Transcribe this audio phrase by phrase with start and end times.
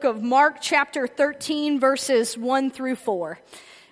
[0.00, 3.38] book of Mark, chapter 13, verses 1 through 4.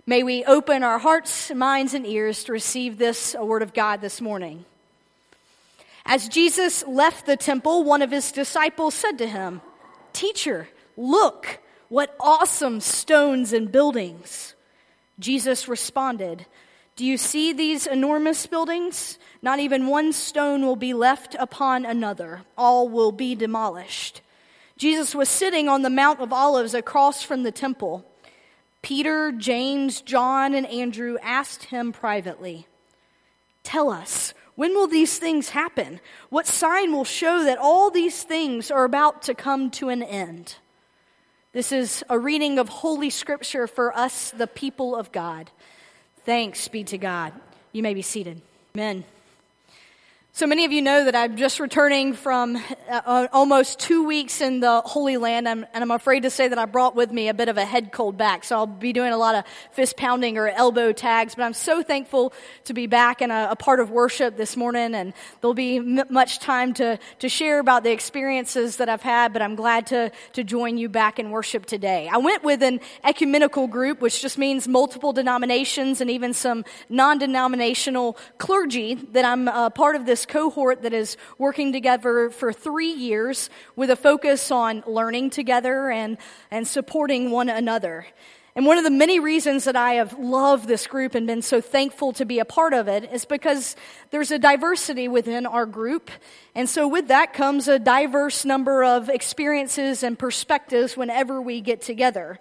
[0.07, 4.01] May we open our hearts, minds, and ears to receive this uh, word of God
[4.01, 4.65] this morning.
[6.07, 9.61] As Jesus left the temple, one of his disciples said to him,
[10.15, 11.59] Teacher, look,
[11.91, 14.55] what awesome stones and buildings.
[15.19, 16.47] Jesus responded,
[16.97, 19.19] Do you see these enormous buildings?
[19.43, 24.23] Not even one stone will be left upon another, all will be demolished.
[24.79, 28.07] Jesus was sitting on the Mount of Olives across from the temple.
[28.81, 32.67] Peter, James, John, and Andrew asked him privately,
[33.65, 36.01] Tell us, when will these things happen?
[36.31, 40.57] What sign will show that all these things are about to come to an end?
[41.53, 45.51] This is a reading of Holy Scripture for us, the people of God.
[46.25, 47.33] Thanks be to God.
[47.73, 48.43] You may be seated.
[48.77, 49.05] Amen.
[50.39, 52.61] So many of you know that I'm just returning from uh,
[53.05, 56.57] uh, almost two weeks in the Holy Land, I'm, and I'm afraid to say that
[56.57, 58.45] I brought with me a bit of a head cold back.
[58.45, 61.83] So I'll be doing a lot of fist pounding or elbow tags, but I'm so
[61.83, 62.33] thankful
[62.67, 66.39] to be back and a, part of worship this morning, and there'll be m- much
[66.39, 70.45] time to, to share about the experiences that I've had, but I'm glad to, to
[70.45, 72.09] join you back in worship today.
[72.09, 77.19] I went with an ecumenical group, which just means multiple denominations and even some non
[77.19, 82.93] denominational clergy that I'm a part of this cohort that is working together for three
[82.93, 86.19] years with a focus on learning together and,
[86.51, 88.07] and supporting one another.
[88.59, 91.61] And one of the many reasons that I have loved this group and been so
[91.61, 93.77] thankful to be a part of it is because
[94.11, 96.11] there's a diversity within our group.
[96.57, 101.83] And so with that comes a diverse number of experiences and perspectives whenever we get
[101.83, 102.41] together.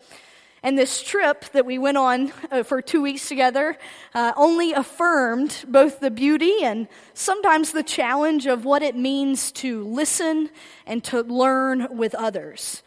[0.63, 3.77] And this trip that we went on uh, for two weeks together
[4.13, 9.83] uh, only affirmed both the beauty and sometimes the challenge of what it means to
[9.85, 10.49] listen
[10.85, 12.81] and to learn with others.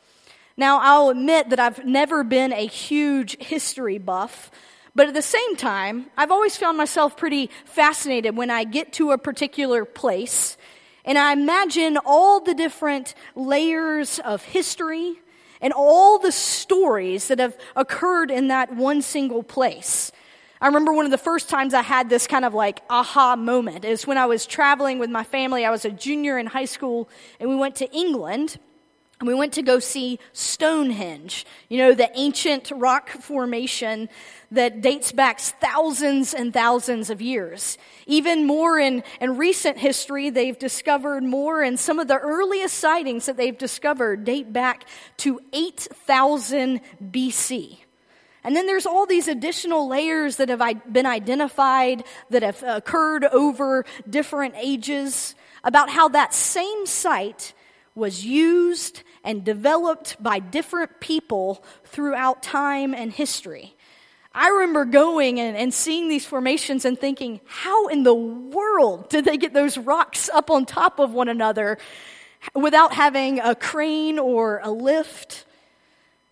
[0.57, 4.51] Now, I'll admit that I've never been a huge history buff,
[4.95, 9.13] but at the same time, I've always found myself pretty fascinated when I get to
[9.13, 10.57] a particular place
[11.05, 15.21] and I imagine all the different layers of history
[15.61, 20.13] and all the stories that have occurred in that one single place.
[20.61, 23.85] I remember one of the first times I had this kind of like aha moment
[23.85, 25.65] is when I was traveling with my family.
[25.65, 28.59] I was a junior in high school and we went to England
[29.21, 34.09] and we went to go see Stonehenge, you know, the ancient rock formation
[34.51, 37.77] that dates back thousands and thousands of years.
[38.07, 43.27] Even more in, in recent history, they've discovered more, and some of the earliest sightings
[43.27, 44.87] that they've discovered date back
[45.19, 46.81] to 8000
[47.13, 47.79] BC.
[48.43, 53.85] And then there's all these additional layers that have been identified that have occurred over
[54.09, 57.53] different ages about how that same site
[57.95, 63.77] was used and developed by different people throughout time and history.
[64.33, 69.25] I remember going and, and, seeing these formations and thinking, how in the world did
[69.25, 71.79] they get those rocks up on top of one another
[72.55, 75.47] without having a crane or a lift?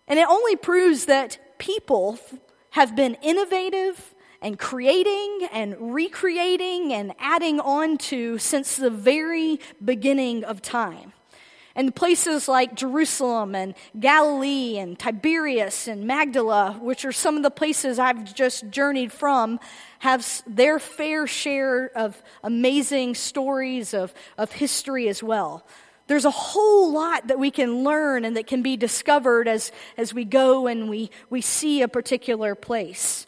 [0.07, 2.17] And it only proves that people
[2.71, 10.45] have been innovative and creating and recreating and adding on to since the very beginning
[10.45, 11.11] of time.
[11.79, 17.49] And places like Jerusalem and Galilee and Tiberias and Magdala, which are some of the
[17.49, 19.61] places I've just journeyed from,
[19.99, 25.65] have their fair share of amazing stories of, of history as well.
[26.07, 30.13] There's a whole lot that we can learn and that can be discovered as, as
[30.13, 33.25] we go and we, we see a particular place.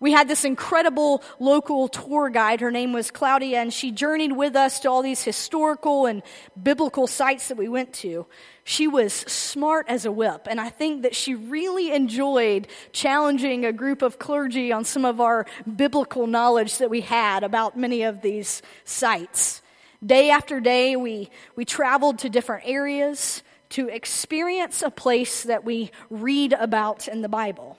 [0.00, 2.60] We had this incredible local tour guide.
[2.60, 6.22] Her name was Claudia, and she journeyed with us to all these historical and
[6.60, 8.26] biblical sites that we went to.
[8.64, 13.72] She was smart as a whip, and I think that she really enjoyed challenging a
[13.72, 15.46] group of clergy on some of our
[15.76, 19.62] biblical knowledge that we had about many of these sites.
[20.04, 25.90] Day after day, we, we traveled to different areas to experience a place that we
[26.10, 27.78] read about in the Bible.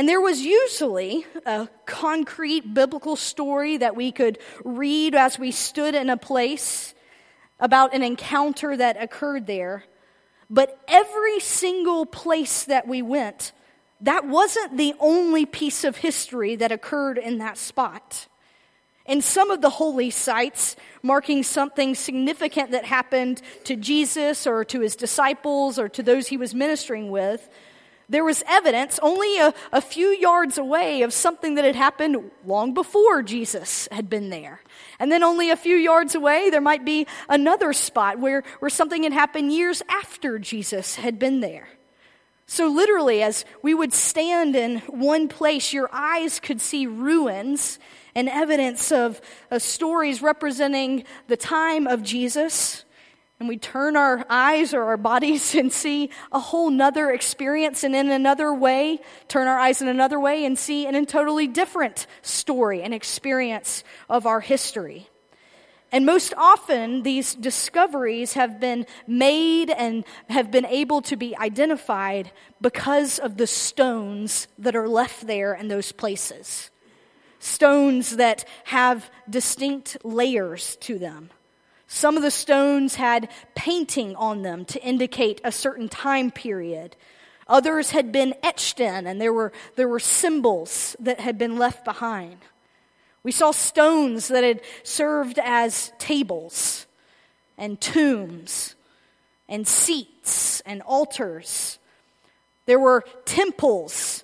[0.00, 5.94] And there was usually a concrete biblical story that we could read as we stood
[5.94, 6.94] in a place
[7.58, 9.84] about an encounter that occurred there.
[10.48, 13.52] But every single place that we went,
[14.00, 18.26] that wasn't the only piece of history that occurred in that spot.
[19.04, 24.80] In some of the holy sites, marking something significant that happened to Jesus or to
[24.80, 27.50] his disciples or to those he was ministering with,
[28.10, 32.74] there was evidence only a, a few yards away of something that had happened long
[32.74, 34.60] before Jesus had been there.
[34.98, 39.04] And then only a few yards away, there might be another spot where, where something
[39.04, 41.68] had happened years after Jesus had been there.
[42.46, 47.78] So, literally, as we would stand in one place, your eyes could see ruins
[48.16, 49.20] and evidence of
[49.58, 52.84] stories representing the time of Jesus.
[53.40, 57.96] And we turn our eyes or our bodies and see a whole nother experience, and
[57.96, 62.82] in another way, turn our eyes in another way and see an totally different story
[62.82, 65.08] and experience of our history.
[65.92, 72.30] And most often, these discoveries have been made and have been able to be identified
[72.60, 76.70] because of the stones that are left there in those places.
[77.40, 81.30] Stones that have distinct layers to them.
[81.92, 86.94] Some of the stones had painting on them to indicate a certain time period.
[87.48, 91.84] Others had been etched in, and there were, there were symbols that had been left
[91.84, 92.36] behind.
[93.24, 96.86] We saw stones that had served as tables
[97.58, 98.76] and tombs
[99.48, 101.80] and seats and altars.
[102.66, 104.22] There were temples,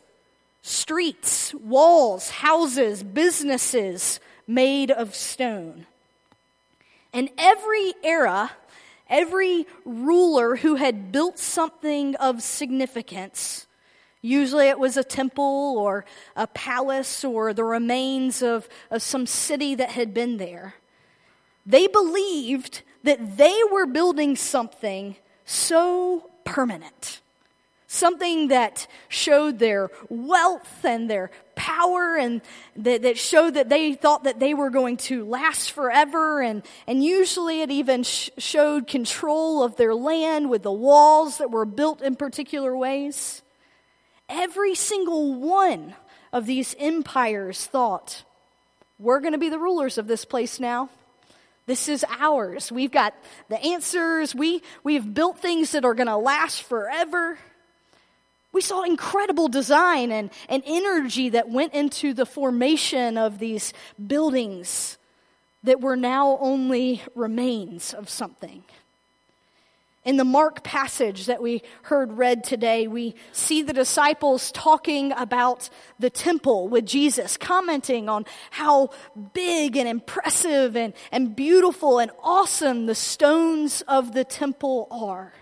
[0.62, 5.86] streets, walls, houses, businesses made of stone.
[7.16, 8.52] And every era,
[9.08, 13.66] every ruler who had built something of significance
[14.26, 16.04] Usually it was a temple or
[16.34, 20.74] a palace or the remains of, of some city that had been there.
[21.64, 25.14] They believed that they were building something
[25.44, 27.20] so permanent,
[27.86, 32.42] something that showed their wealth and their power and
[32.76, 36.42] that, that showed that they thought that they were going to last forever.
[36.42, 41.50] And, and usually it even sh- showed control of their land with the walls that
[41.50, 43.42] were built in particular ways.
[44.28, 45.94] Every single one
[46.32, 48.24] of these empires thought,
[48.98, 50.90] we're going to be the rulers of this place now.
[51.66, 52.70] This is ours.
[52.70, 53.14] We've got
[53.48, 54.34] the answers.
[54.34, 57.38] We, we've built things that are going to last forever.
[58.56, 63.74] We saw incredible design and, and energy that went into the formation of these
[64.06, 64.96] buildings
[65.64, 68.64] that were now only remains of something.
[70.06, 75.68] In the Mark passage that we heard read today, we see the disciples talking about
[75.98, 78.88] the temple with Jesus, commenting on how
[79.34, 85.34] big and impressive and, and beautiful and awesome the stones of the temple are.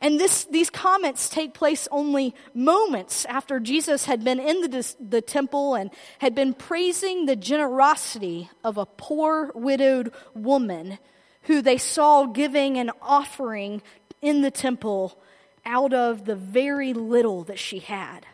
[0.00, 5.20] And this, these comments take place only moments after Jesus had been in the, the
[5.20, 10.98] temple and had been praising the generosity of a poor widowed woman
[11.42, 13.82] who they saw giving an offering
[14.22, 15.18] in the temple
[15.66, 18.26] out of the very little that she had.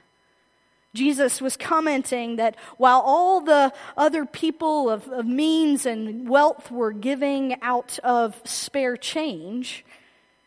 [0.95, 6.93] Jesus was commenting that while all the other people of, of, means and wealth were
[6.93, 9.85] giving out of spare change,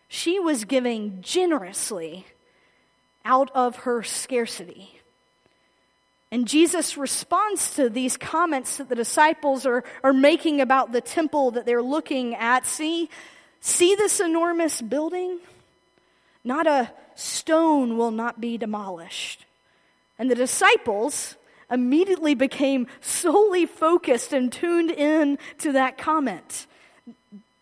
[0.10, 2.26] she was giving generously
[3.24, 5.00] out of her scarcity.
[6.32, 11.52] And Jesus responds to these comments that the disciples are, are making about the temple
[11.52, 12.66] that they're looking at.
[12.66, 13.10] See,
[13.62, 15.40] see this enormous building?
[16.44, 19.46] Not a stone will not be demolished.
[20.18, 21.36] And the disciples
[21.70, 26.66] immediately became solely focused and tuned in to that comment.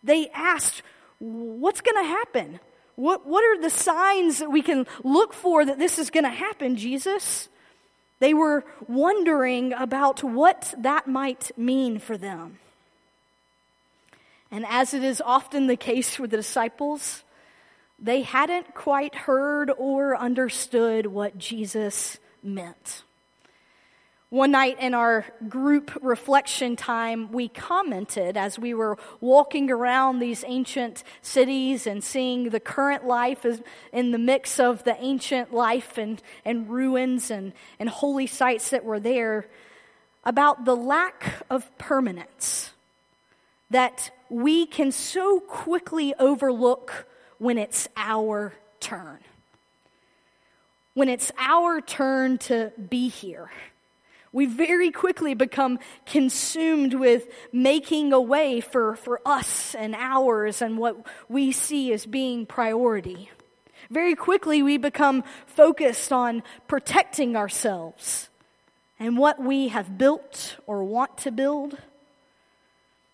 [0.02, 0.82] They asked,
[1.18, 2.60] What's going to happen?
[2.94, 6.30] What, what are the signs that we can look for that this is going to
[6.30, 7.48] happen, Jesus?
[8.18, 12.58] They were wondering about what that might mean for them.
[14.50, 17.22] And as it is often the case with the disciples,
[17.98, 23.02] they hadn't quite heard or understood what Jesus meant.
[24.30, 30.44] One night in our group reflection time, we commented as we were walking around these
[30.46, 33.46] ancient cities and seeing the current life
[33.90, 38.84] in the mix of the ancient life and, and ruins and, and holy sites that
[38.84, 39.46] were there
[40.24, 42.72] about the lack of permanence
[43.70, 47.06] that we can so quickly overlook
[47.38, 49.20] when it's our turn.
[50.92, 53.50] When it's our turn to be here
[54.32, 60.78] we very quickly become consumed with making a way for, for us and ours and
[60.78, 63.30] what we see as being priority.
[63.90, 68.28] Very quickly, we become focused on protecting ourselves
[68.98, 71.78] and what we have built or want to build.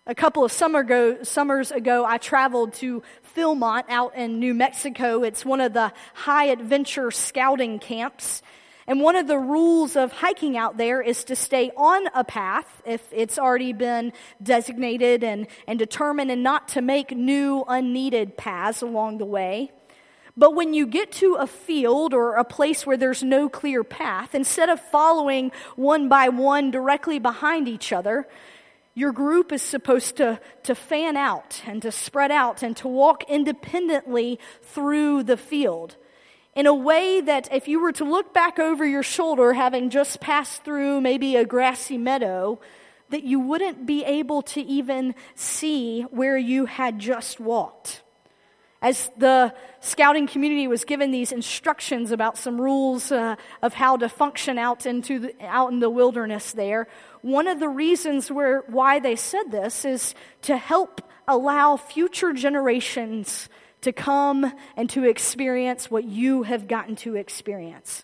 [0.07, 3.03] A couple of summer summers ago, I traveled to
[3.37, 5.23] Philmont out in New Mexico.
[5.23, 8.43] It's one of the high adventure scouting camps
[8.87, 12.83] and one of the rules of hiking out there is to stay on a path
[12.85, 14.13] if it's already been
[14.43, 19.71] designated and, and determined and not to make new unneeded paths along the way.
[20.37, 24.35] But when you get to a field or a place where there's no clear path,
[24.35, 28.27] instead of following one by one directly behind each other,
[28.95, 33.25] your group is supposed to, to fan out and to spread out and to walk
[33.29, 35.97] independently through the field
[36.55, 40.21] in a way that if you were to look back over your shoulder, having just
[40.21, 42.61] passed through maybe a grassy meadow,
[43.11, 48.03] that you wouldn't be able to even see where you had just walked.
[48.81, 54.09] As the scouting community was given these instructions about some rules uh, of how to
[54.09, 56.87] function out into the, out in the wilderness there,
[57.23, 63.49] one of the reasons where, why they said this is to help allow future generations
[63.85, 68.03] to come and to experience what you have gotten to experience.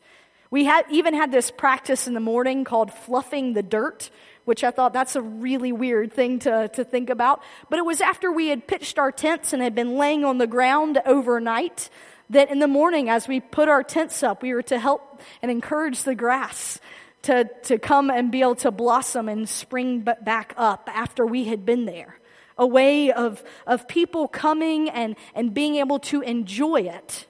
[0.50, 4.10] We had, even had this practice in the morning called fluffing the dirt,
[4.44, 7.42] which I thought that's a really weird thing to, to think about.
[7.70, 10.46] But it was after we had pitched our tents and had been laying on the
[10.46, 11.88] ground overnight
[12.30, 15.50] that in the morning, as we put our tents up, we were to help and
[15.50, 16.78] encourage the grass
[17.22, 21.64] to, to come and be able to blossom and spring back up after we had
[21.64, 22.20] been there
[22.58, 27.26] a way of, of people coming and, and being able to enjoy it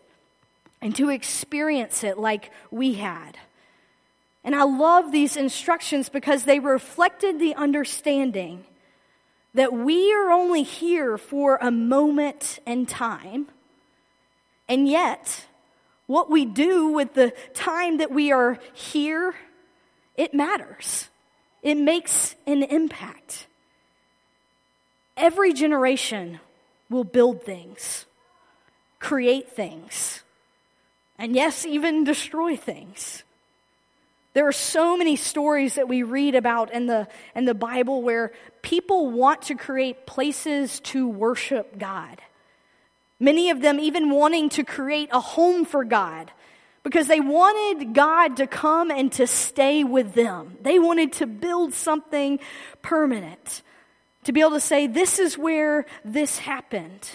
[0.81, 3.39] and to experience it like we had.
[4.43, 8.65] And I love these instructions because they reflected the understanding
[9.55, 13.49] that we are only here for a moment in time,
[14.69, 15.47] and yet,
[16.07, 19.35] what we do with the time that we are here,
[20.17, 21.09] it matters.
[21.63, 23.49] It makes an impact.
[25.21, 26.41] Every generation
[26.89, 28.07] will build things,
[29.01, 30.23] create things,
[31.19, 33.23] and yes, even destroy things.
[34.33, 38.33] There are so many stories that we read about in the, in the Bible where
[38.63, 42.23] people want to create places to worship God.
[43.19, 46.31] Many of them even wanting to create a home for God
[46.83, 50.57] because they wanted God to come and to stay with them.
[50.63, 52.41] They wanted to build something
[52.81, 53.61] permanent
[54.25, 57.11] to be able to say, This is where this happened.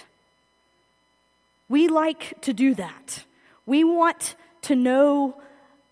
[1.68, 3.26] We like to do that.
[3.66, 5.42] We want to know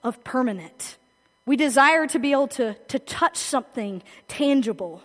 [0.03, 0.98] of permanent.
[1.46, 5.01] We desire to be able to, to touch something tangible.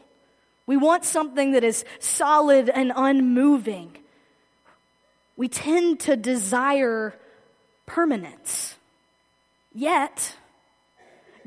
[0.67, 3.97] We want something that is solid and unmoving.
[5.37, 7.15] We tend to desire
[7.87, 8.77] permanence.
[9.75, 10.37] Yet,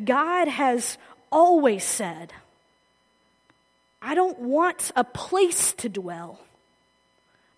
[0.04, 0.98] God has
[1.32, 2.34] always said,
[4.02, 6.40] I don't want a place to dwell,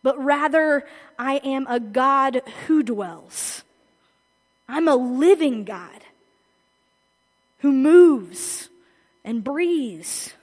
[0.02, 0.86] but rather
[1.18, 3.64] I am a God who dwells.
[4.68, 6.04] I'm a living God
[7.60, 8.70] who moves
[9.24, 10.34] and breathes.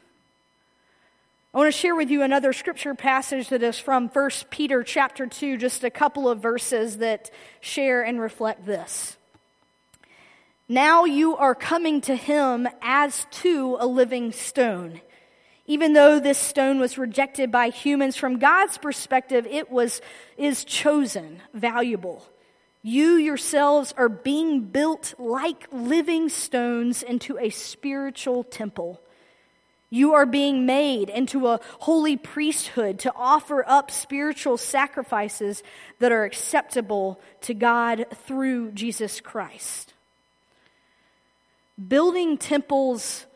[1.52, 5.26] I want to share with you another scripture passage that is from 1 Peter chapter
[5.26, 7.30] 2, just a couple of verses that
[7.60, 9.16] share and reflect this.
[10.68, 15.00] Now you are coming to him as to a living stone
[15.70, 20.00] even though this stone was rejected by humans, from God's perspective, it was,
[20.36, 22.26] is chosen, valuable.
[22.82, 29.00] You yourselves are being built like living stones into a spiritual temple.
[29.90, 35.62] You are being made into a holy priesthood to offer up spiritual sacrifices
[36.00, 39.94] that are acceptable to God through Jesus Christ.
[41.86, 43.26] Building temples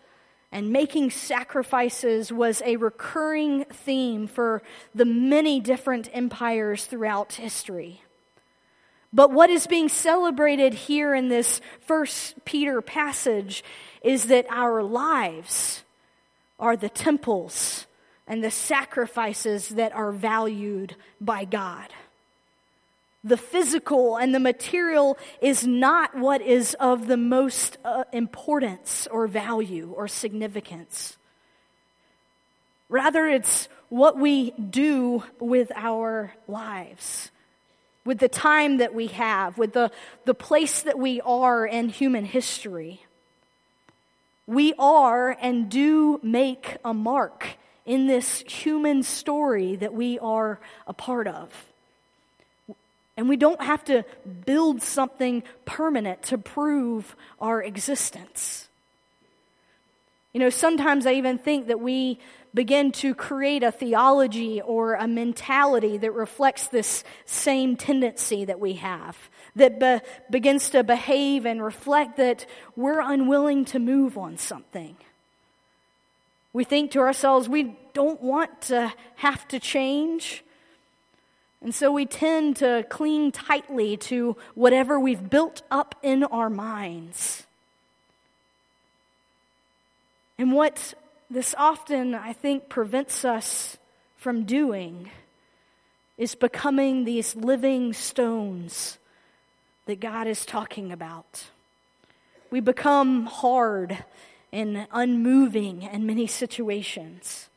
[0.55, 4.63] and making sacrifices was a recurring theme for
[4.95, 8.01] the many different empires throughout history.
[9.13, 13.65] But what is being celebrated here in this first Peter passage
[14.05, 15.83] is that our lives
[16.61, 17.89] are the temples
[18.29, 21.89] and the sacrifices that are valued by God
[23.25, 29.27] the physical and the material is not what is of the most uh, importance or
[29.27, 31.17] value or significance.
[32.91, 37.31] Rather, it's what we do with our lives,
[38.05, 39.91] with the time that we have, with the,
[40.27, 43.03] the place that we are in human history.
[44.47, 50.93] We are and do make a mark in this human story that we are a
[50.93, 51.74] part of.
[53.17, 54.05] And we don't have to
[54.45, 58.69] build something permanent to prove our existence.
[60.33, 62.19] You know, sometimes I even think that we
[62.55, 68.75] begin to create a theology or a mentality that reflects this same tendency that we
[68.75, 69.17] have,
[69.55, 74.97] that be- begins to behave and reflect that we're unwilling to move on something.
[76.53, 80.45] We think to ourselves, we don't want to have to change.
[81.65, 87.47] And so we tend to cling tightly to whatever we've built up in our minds.
[90.39, 90.93] And what
[91.31, 93.79] this often, I think, prevents us
[94.19, 95.11] from doing
[96.19, 98.99] is becoming these living stones
[99.87, 101.47] that God is talking about.
[102.51, 104.05] We become hard
[104.53, 107.49] and unmoving in many situations.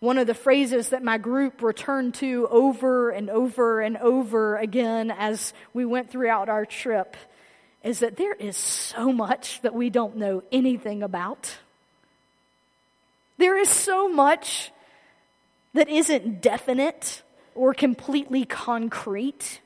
[0.00, 5.10] One of the phrases that my group returned to over and over and over again
[5.10, 7.16] as we went throughout our trip
[7.82, 11.56] is that there is so much that we don't know anything about.
[13.38, 14.70] There is so much
[15.74, 17.22] that isn't definite
[17.56, 19.60] or completely concrete.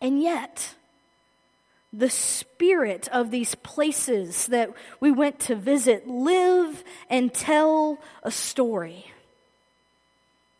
[0.00, 0.74] And yet,
[1.96, 9.06] the spirit of these places that we went to visit live and tell a story.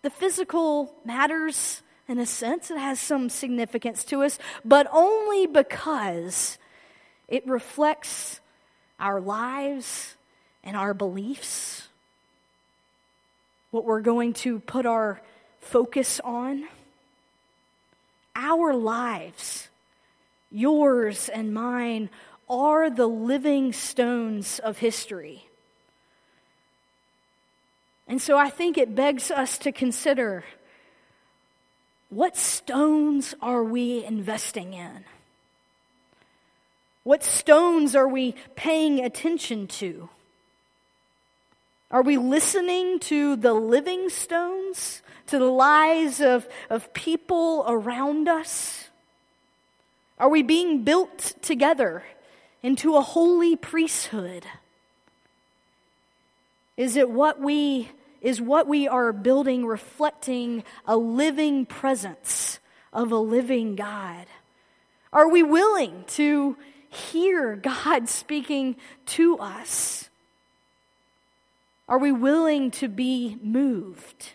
[0.02, 6.56] The physical matters in a sense, it has some significance to us, but only because
[7.26, 8.40] it reflects
[9.00, 10.14] our lives
[10.62, 11.88] and our beliefs,
[13.72, 15.20] what we're going to put our
[15.58, 16.68] focus on.
[18.36, 19.68] Our lives
[20.56, 22.08] yours and mine,
[22.48, 25.48] are the living stones of history.
[28.08, 30.44] And so I think it begs us to consider
[32.08, 35.04] what stones are we investing in?
[37.02, 40.08] What stones are we paying attention to?
[41.90, 48.88] Are we listening to the living stones, to the lies of, of people around us?
[50.18, 52.04] Are we being built together
[52.62, 54.44] into a holy priesthood?
[56.76, 57.90] Is it what we
[58.22, 62.58] is what we are building reflecting a living presence
[62.92, 64.26] of a living God?
[65.12, 66.56] Are we willing to
[66.88, 70.08] hear God speaking to us?
[71.88, 74.32] Are we willing to be moved?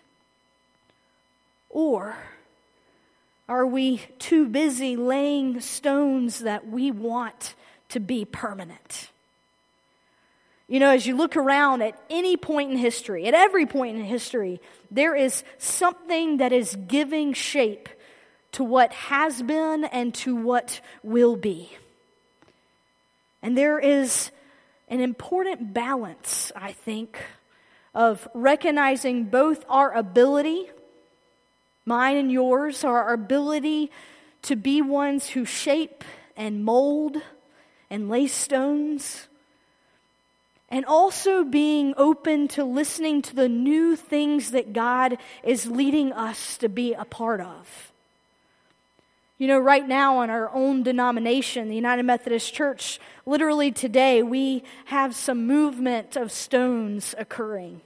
[1.70, 2.16] Or
[3.52, 7.54] are we too busy laying stones that we want
[7.90, 9.12] to be permanent?
[10.70, 14.06] You know, as you look around at any point in history, at every point in
[14.06, 17.90] history, there is something that is giving shape
[18.54, 21.74] to what has been and to what will be.
[23.42, 24.32] And there is
[24.88, 27.20] an important balance, I think,
[27.94, 30.70] of recognizing both our ability
[31.92, 33.92] Mine and yours are our ability
[34.44, 36.06] to be ones who shape
[36.38, 37.18] and mold
[37.90, 39.28] and lay stones.
[40.70, 46.56] And also being open to listening to the new things that God is leading us
[46.60, 47.92] to be a part of.
[49.38, 54.64] You know, right now in our own denomination, the United Methodist Church, literally today, we
[54.86, 57.82] have some movement of stones occurring.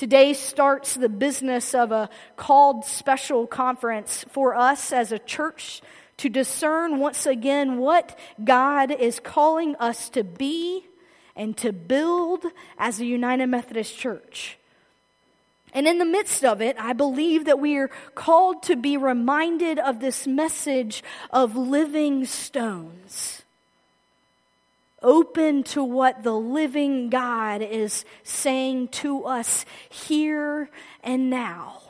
[0.00, 5.82] Today starts the business of a called special conference for us as a church
[6.16, 10.86] to discern once again what God is calling us to be
[11.36, 12.46] and to build
[12.78, 14.56] as a United Methodist Church.
[15.74, 19.78] And in the midst of it, I believe that we are called to be reminded
[19.78, 23.39] of this message of living stones
[25.02, 30.70] open to what the living God is saying to us here
[31.02, 31.80] and now.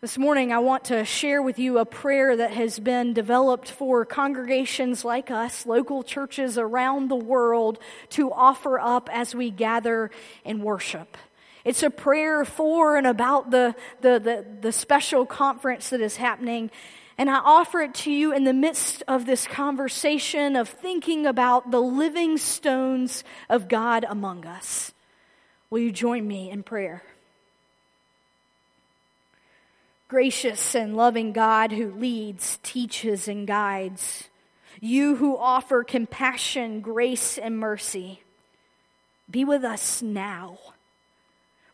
[0.00, 4.06] This morning, I want to share with you a prayer that has been developed for
[4.06, 7.78] congregations like us, local churches around the world,
[8.10, 10.10] to offer up as we gather
[10.42, 11.18] and worship.
[11.66, 16.70] It's a prayer for and about the, the, the, the special conference that is happening.
[17.20, 21.70] And I offer it to you in the midst of this conversation of thinking about
[21.70, 24.94] the living stones of God among us.
[25.68, 27.02] Will you join me in prayer?
[30.08, 34.30] Gracious and loving God who leads, teaches, and guides,
[34.80, 38.22] you who offer compassion, grace, and mercy,
[39.30, 40.56] be with us now.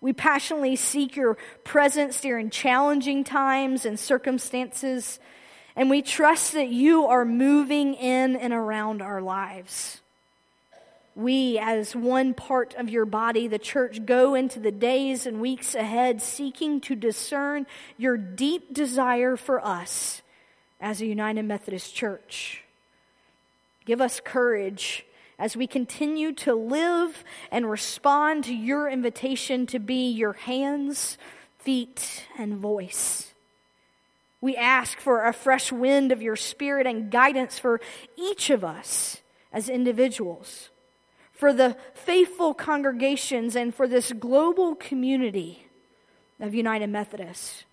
[0.07, 5.19] We passionately seek your presence during challenging times and circumstances
[5.75, 10.01] and we trust that you are moving in and around our lives.
[11.17, 15.75] We, as one part of your body, the church, go into the days and weeks
[15.75, 17.67] ahead seeking to discern
[17.99, 20.23] your deep desire for us
[20.81, 22.63] as a United Methodist Church.
[23.85, 25.05] Give us courage
[25.39, 31.19] as we continue to live and respond to your invitation to be your hands,
[31.59, 33.35] feet, and voice.
[34.41, 37.81] We ask for a fresh wind of your spirit and guidance for
[38.17, 39.19] each of us
[39.53, 40.71] as individuals,
[41.33, 45.67] for the faithful congregations, and for this global community
[46.41, 47.65] of United Methodists.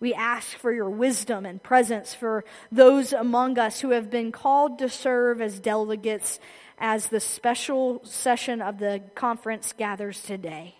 [0.00, 4.78] We ask for your wisdom and presence for those among us who have been called
[4.78, 6.38] to serve as delegates
[6.78, 10.74] as the special session of the conference gathers today.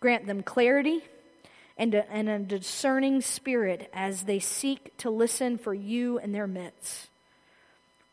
[0.00, 1.02] Grant them clarity
[1.76, 6.46] and a, and a discerning spirit as they seek to listen for you in their
[6.46, 7.08] midst.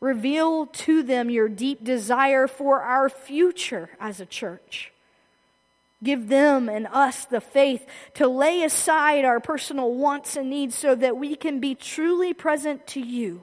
[0.00, 4.92] Reveal to them your deep desire for our future as a church.
[6.04, 10.94] Give them and us the faith to lay aside our personal wants and needs so
[10.94, 13.42] that we can be truly present to you.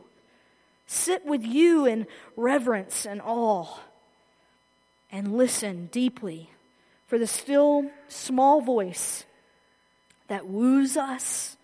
[0.93, 3.79] Sit with you in reverence and awe
[5.11, 6.51] and listen deeply
[7.07, 9.25] for the still small voice
[10.27, 11.57] that woos us,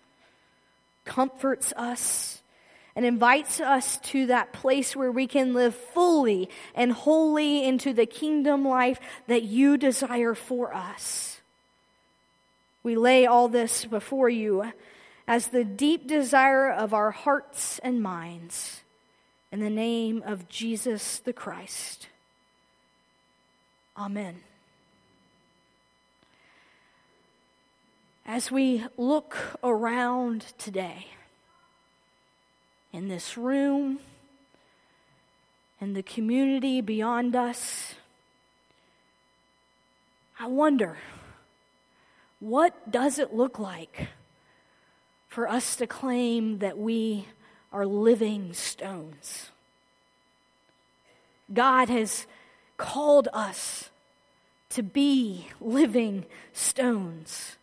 [1.04, 2.42] comforts us,
[2.96, 8.06] and invites us to that place where we can live fully and wholly into the
[8.06, 11.40] kingdom life that you desire for us.
[12.82, 14.72] We lay all this before you
[15.28, 18.82] as the deep desire of our hearts and minds.
[19.52, 22.06] In the name of Jesus the Christ.
[23.96, 24.42] Amen.
[28.24, 31.08] As we look around today,
[32.92, 33.98] in this room,
[35.80, 37.94] in the community beyond us,
[40.38, 40.98] I wonder
[42.38, 44.08] what does it look like
[45.28, 47.26] for us to claim that we
[47.72, 49.50] are living stones?
[51.52, 52.26] God has
[52.76, 53.90] called us
[54.70, 57.56] to be living stones,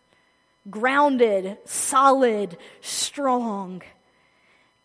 [0.69, 3.81] grounded, solid, strong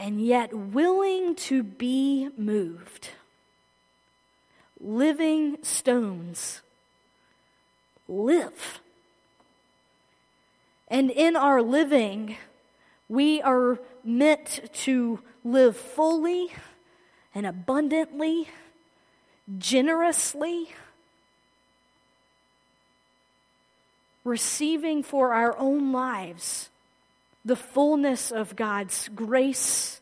[0.03, 3.11] and yet willing to be moved.
[4.81, 6.61] Living stones
[8.09, 8.81] live.
[10.89, 12.37] And in our living,
[13.09, 16.53] we are meant to live fully
[17.35, 18.49] and abundantly,
[19.59, 20.71] generously,
[24.25, 26.71] receiving for our own lives
[27.45, 30.01] the fullness of God's grace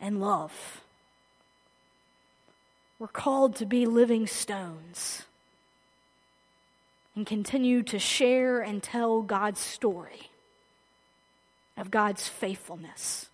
[0.00, 0.80] and love.
[2.98, 5.24] We're called to be living stones
[7.14, 10.30] and continue to share and tell God's story
[11.76, 13.28] of God's faithfulness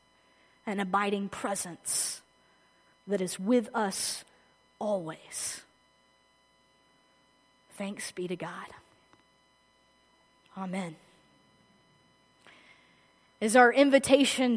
[0.68, 2.20] and abiding presence
[3.06, 4.24] that is with us
[4.78, 5.62] always.
[7.76, 8.66] Thanks be to God.
[10.56, 10.96] Amen
[13.40, 14.56] is our invitation